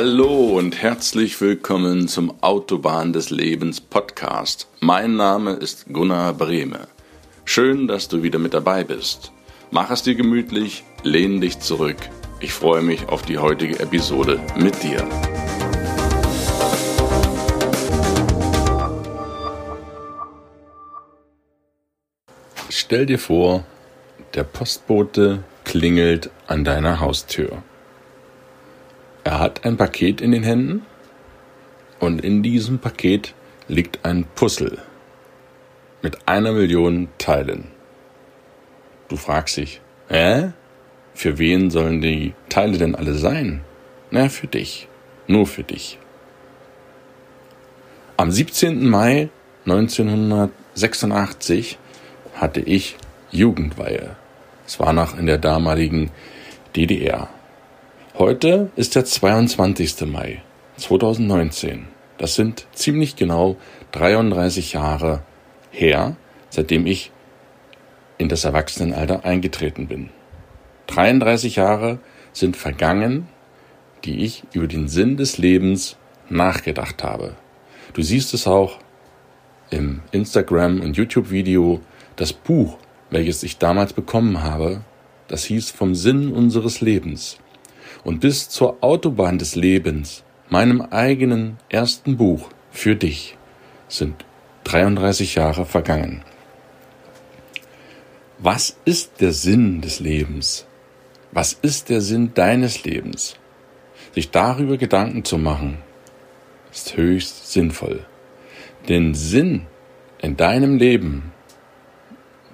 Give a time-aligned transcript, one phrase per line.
[0.00, 4.68] Hallo und herzlich willkommen zum Autobahn des Lebens Podcast.
[4.78, 6.86] Mein Name ist Gunnar Brehme.
[7.44, 9.32] Schön, dass du wieder mit dabei bist.
[9.72, 11.96] Mach es dir gemütlich, lehn dich zurück.
[12.38, 15.04] Ich freue mich auf die heutige Episode mit dir.
[22.70, 23.64] Stell dir vor,
[24.34, 27.64] der Postbote klingelt an deiner Haustür.
[29.38, 30.82] Er hat ein Paket in den Händen
[32.00, 33.34] und in diesem Paket
[33.68, 34.78] liegt ein Puzzle
[36.02, 37.68] mit einer Million Teilen.
[39.06, 40.50] Du fragst dich, hä?
[41.14, 43.60] Für wen sollen die Teile denn alle sein?
[44.10, 44.88] Na, für dich.
[45.28, 46.00] Nur für dich.
[48.16, 48.88] Am 17.
[48.88, 49.28] Mai
[49.66, 51.78] 1986
[52.34, 52.96] hatte ich
[53.30, 54.16] Jugendweihe.
[54.66, 56.10] Es war noch in der damaligen
[56.74, 57.28] DDR.
[58.18, 60.04] Heute ist der 22.
[60.06, 60.42] Mai
[60.76, 61.86] 2019.
[62.18, 63.56] Das sind ziemlich genau
[63.92, 65.22] 33 Jahre
[65.70, 66.16] her,
[66.50, 67.12] seitdem ich
[68.16, 70.08] in das Erwachsenenalter eingetreten bin.
[70.88, 72.00] 33 Jahre
[72.32, 73.28] sind vergangen,
[74.04, 75.96] die ich über den Sinn des Lebens
[76.28, 77.36] nachgedacht habe.
[77.92, 78.80] Du siehst es auch
[79.70, 81.82] im Instagram- und YouTube-Video.
[82.16, 82.78] Das Buch,
[83.10, 84.80] welches ich damals bekommen habe,
[85.28, 87.38] das hieß vom Sinn unseres Lebens
[88.04, 93.36] und bis zur Autobahn des Lebens, meinem eigenen ersten Buch für dich,
[93.88, 94.24] sind
[94.64, 96.22] 33 Jahre vergangen.
[98.38, 100.66] Was ist der Sinn des Lebens?
[101.32, 103.36] Was ist der Sinn deines Lebens?
[104.14, 105.78] Sich darüber Gedanken zu machen,
[106.72, 108.06] ist höchst sinnvoll.
[108.88, 109.66] Den Sinn
[110.20, 111.32] in deinem Leben,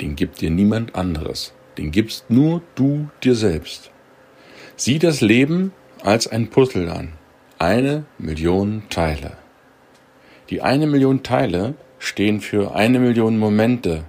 [0.00, 1.52] den gibt dir niemand anderes.
[1.78, 3.90] Den gibst nur du dir selbst.
[4.76, 5.72] Sieh das Leben
[6.02, 7.12] als ein Puzzle an.
[7.60, 9.36] Eine Million Teile.
[10.50, 14.02] Die eine Million Teile stehen für eine Million Momente,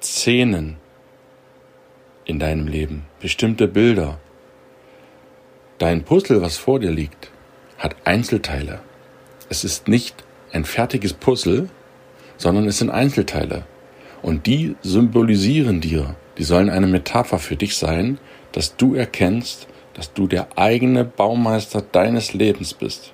[0.00, 0.76] Szenen
[2.24, 4.20] in deinem Leben, bestimmte Bilder.
[5.78, 7.32] Dein Puzzle, was vor dir liegt,
[7.76, 8.80] hat Einzelteile.
[9.48, 10.22] Es ist nicht
[10.52, 11.68] ein fertiges Puzzle,
[12.36, 13.66] sondern es sind Einzelteile.
[14.22, 18.18] Und die symbolisieren dir, die sollen eine Metapher für dich sein,
[18.56, 23.12] dass du erkennst, dass du der eigene Baumeister deines Lebens bist.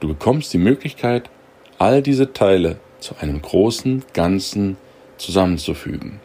[0.00, 1.30] Du bekommst die Möglichkeit,
[1.78, 4.76] all diese Teile zu einem großen Ganzen
[5.16, 6.20] zusammenzufügen.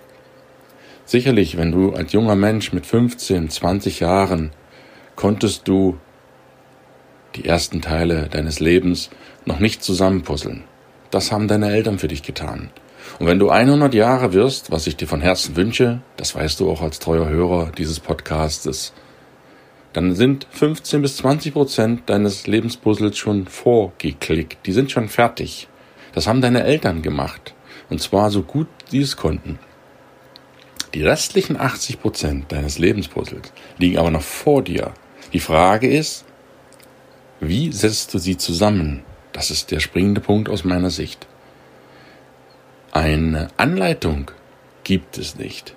[1.06, 4.52] Sicherlich, wenn du als junger Mensch mit 15, 20 Jahren
[5.16, 5.98] konntest du
[7.36, 9.10] die ersten Teile deines Lebens
[9.46, 10.66] noch nicht zusammenpuzzeln.
[11.10, 12.70] Das haben deine Eltern für dich getan.
[13.20, 16.70] Und wenn du 100 Jahre wirst, was ich dir von Herzen wünsche, das weißt du
[16.70, 18.94] auch als treuer Hörer dieses Podcastes,
[19.94, 24.66] dann sind 15 bis 20 Prozent deines Lebenspuzzles schon vorgeklickt.
[24.66, 25.68] Die sind schon fertig.
[26.14, 27.56] Das haben deine Eltern gemacht.
[27.90, 29.58] Und zwar so gut sie es konnten.
[30.94, 34.94] Die restlichen 80 Prozent deines Lebenspuzzles liegen aber noch vor dir.
[35.34, 36.26] Die Frage ist,
[37.40, 39.04] wie setzt du sie zusammen?
[39.34, 41.28] Das ist der springende Punkt aus meiner Sicht.
[42.98, 44.32] Eine Anleitung
[44.84, 45.76] gibt es nicht.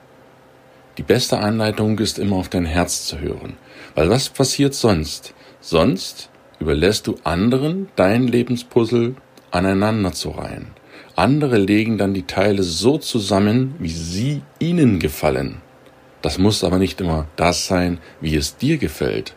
[0.96, 3.58] Die beste Anleitung ist immer auf dein Herz zu hören.
[3.94, 5.34] Weil was passiert sonst?
[5.60, 6.30] Sonst
[6.60, 9.16] überlässt du anderen dein Lebenspuzzle
[9.50, 10.68] aneinander zu reihen.
[11.14, 15.60] Andere legen dann die Teile so zusammen, wie sie ihnen gefallen.
[16.22, 19.34] Das muss aber nicht immer das sein, wie es dir gefällt.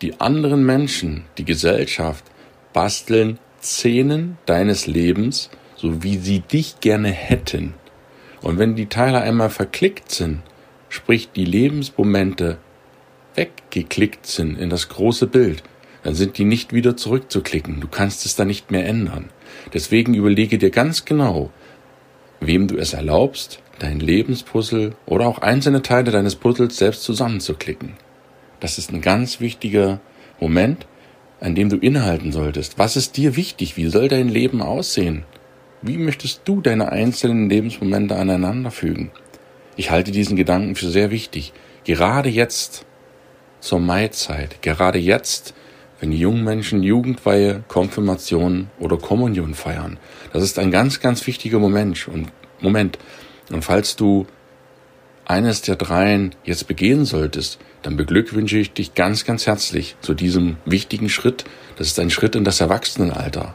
[0.00, 2.24] Die anderen Menschen, die Gesellschaft,
[2.72, 7.74] basteln Szenen deines Lebens so wie sie dich gerne hätten.
[8.42, 10.40] Und wenn die Teile einmal verklickt sind,
[10.90, 12.58] sprich die Lebensmomente
[13.34, 15.62] weggeklickt sind in das große Bild,
[16.02, 17.80] dann sind die nicht wieder zurückzuklicken.
[17.80, 19.30] Du kannst es dann nicht mehr ändern.
[19.72, 21.50] Deswegen überlege dir ganz genau,
[22.40, 27.94] wem du es erlaubst, dein Lebenspuzzle oder auch einzelne Teile deines Puzzles selbst zusammenzuklicken.
[28.60, 30.00] Das ist ein ganz wichtiger
[30.38, 30.86] Moment,
[31.40, 32.78] an dem du innehalten solltest.
[32.78, 33.78] Was ist dir wichtig?
[33.78, 35.24] Wie soll dein Leben aussehen?
[35.82, 39.10] Wie möchtest du deine einzelnen Lebensmomente aneinander fügen?
[39.76, 41.54] Ich halte diesen Gedanken für sehr wichtig.
[41.84, 42.84] Gerade jetzt
[43.60, 45.54] zur Maizeit, gerade jetzt,
[45.98, 49.96] wenn die jungen Menschen Jugendweihe, Konfirmation oder Kommunion feiern.
[50.34, 52.30] Das ist ein ganz, ganz wichtiger Moment und
[52.60, 52.98] Moment.
[53.50, 54.26] Und falls du
[55.24, 60.58] eines der dreien jetzt begehen solltest, dann beglückwünsche ich dich ganz, ganz herzlich zu diesem
[60.66, 61.44] wichtigen Schritt.
[61.76, 63.54] Das ist ein Schritt in das Erwachsenenalter.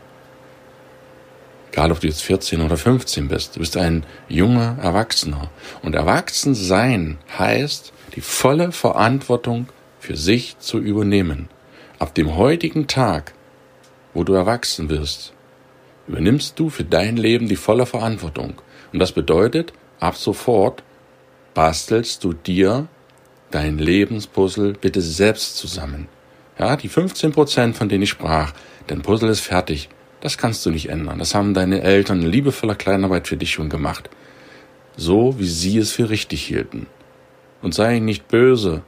[1.75, 5.51] Egal, ob du jetzt 14 oder 15 bist, du bist ein junger Erwachsener.
[5.81, 9.67] Und erwachsen sein heißt, die volle Verantwortung
[9.99, 11.49] für sich zu übernehmen.
[11.99, 13.33] ab dem heutigen Tag,
[14.13, 15.33] wo du erwachsen wirst,
[16.07, 18.53] übernimmst du für dein Leben die volle Verantwortung.
[18.93, 20.81] Und das bedeutet, ab sofort
[21.53, 22.87] bastelst du dir
[23.51, 26.07] dein Lebenspuzzle bitte selbst zusammen.
[26.57, 28.53] Ja, die 15 Prozent, von denen ich sprach,
[28.87, 29.89] dein Puzzle ist fertig.
[30.25, 31.19] Das kannst du nicht ändern.
[31.19, 34.09] Das haben deine Eltern in liebevoller Kleinarbeit für dich schon gemacht.
[34.97, 36.87] So, wie sie es für richtig hielten.
[37.61, 38.81] Und sei nicht böse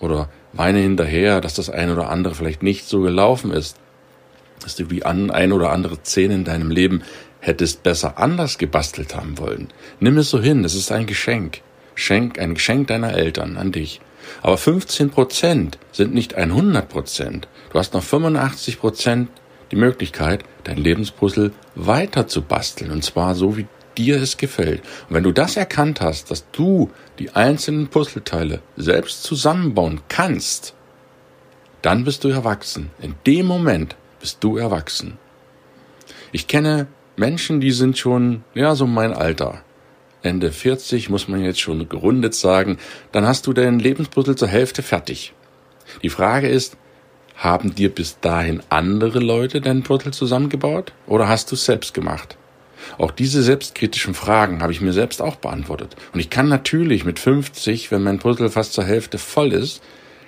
[0.00, 3.76] oder weine hinterher, dass das eine oder andere vielleicht nicht so gelaufen ist,
[4.64, 7.04] dass du die ein oder andere Szene in deinem Leben
[7.38, 9.68] hättest besser anders gebastelt haben wollen.
[10.00, 11.60] Nimm es so hin, es ist ein Geschenk.
[11.94, 14.00] Schenk, ein Geschenk deiner Eltern an dich.
[14.42, 17.46] Aber 15 Prozent sind nicht 100 Prozent.
[17.70, 19.28] Du hast noch 85 Prozent
[19.70, 22.90] die Möglichkeit, dein Lebenspuzzle weiter zu basteln.
[22.90, 23.66] Und zwar so, wie
[23.96, 24.82] dir es gefällt.
[25.08, 30.74] Und wenn du das erkannt hast, dass du die einzelnen Puzzleteile selbst zusammenbauen kannst,
[31.82, 32.90] dann bist du erwachsen.
[33.00, 35.18] In dem Moment bist du erwachsen.
[36.32, 39.62] Ich kenne Menschen, die sind schon, ja, so mein Alter.
[40.22, 42.78] Ende 40 muss man jetzt schon gerundet sagen,
[43.12, 45.34] dann hast du dein Lebenspuzzle zur Hälfte fertig.
[46.02, 46.76] Die Frage ist,
[47.36, 52.36] haben dir bis dahin andere Leute dein Puzzle zusammengebaut oder hast du es selbst gemacht?
[52.98, 55.96] Auch diese selbstkritischen Fragen habe ich mir selbst auch beantwortet.
[56.12, 59.82] Und ich kann natürlich mit 50, wenn mein Puzzle fast zur Hälfte voll ist,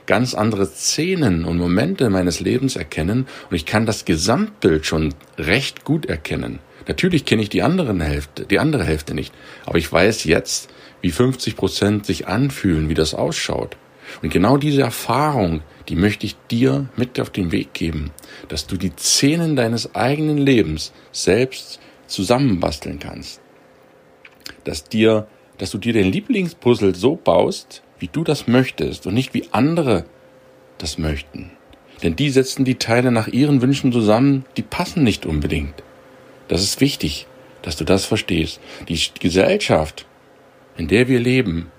[0.06, 5.84] ganz andere Szenen und Momente meines Lebens erkennen und ich kann das Gesamtbild schon recht
[5.84, 6.60] gut erkennen.
[6.88, 10.70] Natürlich kenne ich die anderen Hälfte, die andere Hälfte nicht, aber ich weiß jetzt,
[11.00, 13.76] wie 50 Prozent sich anfühlen, wie das ausschaut.
[14.22, 18.10] Und genau diese Erfahrung, die möchte ich dir mit auf den Weg geben,
[18.48, 23.40] dass du die Szenen deines eigenen Lebens selbst zusammenbasteln kannst.
[24.64, 25.26] Dass dir,
[25.58, 30.04] dass du dir den Lieblingspuzzle so baust, wie du das möchtest und nicht wie andere
[30.78, 31.50] das möchten.
[32.02, 35.82] Denn die setzen die Teile nach ihren Wünschen zusammen, die passen nicht unbedingt.
[36.48, 37.26] Das ist wichtig,
[37.62, 38.60] dass du das verstehst.
[38.88, 40.06] Die Gesellschaft,
[40.76, 41.70] in der wir leben,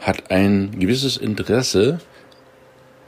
[0.00, 2.00] hat ein gewisses Interesse,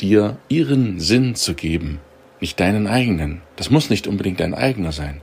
[0.00, 2.00] dir ihren Sinn zu geben,
[2.40, 3.42] nicht deinen eigenen.
[3.56, 5.20] Das muss nicht unbedingt dein eigener sein.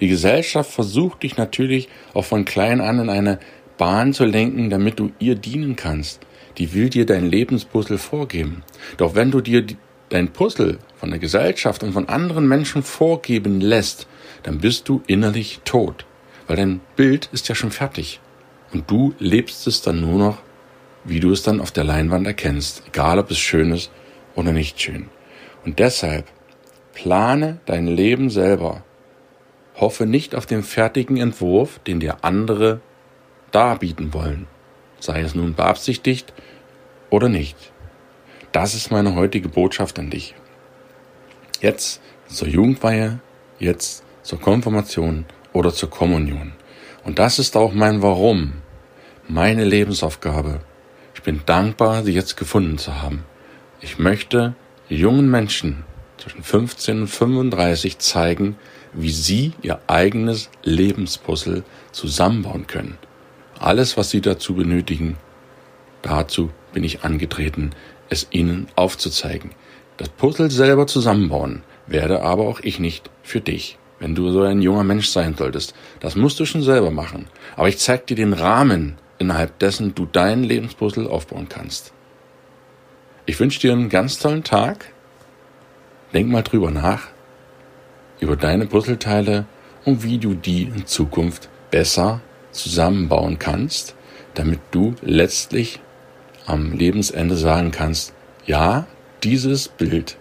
[0.00, 3.38] Die Gesellschaft versucht dich natürlich auch von klein an in eine
[3.76, 6.20] Bahn zu lenken, damit du ihr dienen kannst.
[6.58, 8.62] Die will dir dein Lebenspuzzle vorgeben.
[8.96, 9.64] Doch wenn du dir
[10.10, 14.06] dein Puzzle von der Gesellschaft und von anderen Menschen vorgeben lässt,
[14.42, 16.04] dann bist du innerlich tot,
[16.46, 18.20] weil dein Bild ist ja schon fertig.
[18.72, 20.38] Und du lebst es dann nur noch,
[21.04, 23.90] wie du es dann auf der Leinwand erkennst, egal ob es schön ist
[24.34, 25.08] oder nicht schön.
[25.64, 26.26] Und deshalb
[26.94, 28.82] plane dein Leben selber
[29.80, 32.80] Hoffe nicht auf den fertigen Entwurf, den dir andere
[33.50, 34.46] darbieten wollen,
[34.98, 36.34] sei es nun beabsichtigt
[37.08, 37.56] oder nicht.
[38.52, 40.34] Das ist meine heutige Botschaft an dich.
[41.62, 43.20] Jetzt zur Jugendweihe,
[43.58, 45.24] jetzt zur Konfirmation
[45.54, 46.52] oder zur Kommunion.
[47.02, 48.60] Und das ist auch mein Warum,
[49.28, 50.60] meine Lebensaufgabe.
[51.20, 53.24] Ich bin dankbar, sie jetzt gefunden zu haben.
[53.82, 54.54] Ich möchte
[54.88, 55.84] jungen Menschen
[56.16, 58.56] zwischen 15 und 35 zeigen,
[58.94, 61.62] wie sie ihr eigenes Lebenspuzzle
[61.92, 62.96] zusammenbauen können.
[63.58, 65.18] Alles, was sie dazu benötigen,
[66.00, 67.72] dazu bin ich angetreten,
[68.08, 69.50] es ihnen aufzuzeigen.
[69.98, 74.62] Das Puzzle selber zusammenbauen werde aber auch ich nicht für dich, wenn du so ein
[74.62, 75.74] junger Mensch sein solltest.
[76.00, 77.26] Das musst du schon selber machen.
[77.56, 81.92] Aber ich zeige dir den Rahmen, innerhalb dessen du dein Lebenspuzzle aufbauen kannst.
[83.26, 84.92] Ich wünsche dir einen ganz tollen Tag.
[86.12, 87.08] Denk mal drüber nach
[88.18, 89.46] über deine Puzzleteile
[89.84, 92.20] und wie du die in Zukunft besser
[92.52, 93.94] zusammenbauen kannst,
[94.34, 95.80] damit du letztlich
[96.46, 98.12] am Lebensende sagen kannst,
[98.46, 98.86] ja,
[99.22, 100.16] dieses Bild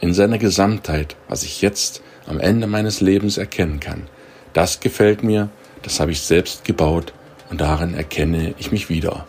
[0.00, 4.08] in seiner Gesamtheit, was ich jetzt am Ende meines Lebens erkennen kann,
[4.52, 5.50] das gefällt mir,
[5.82, 7.12] das habe ich selbst gebaut
[7.50, 9.26] und darin erkenne ich mich wieder.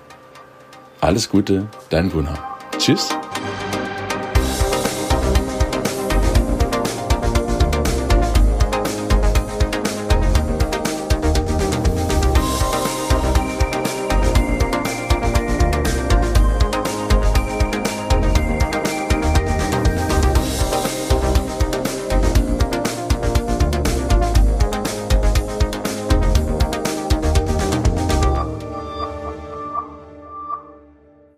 [1.01, 2.57] Alles Gute, dein Gunnar.
[2.77, 3.09] Tschüss.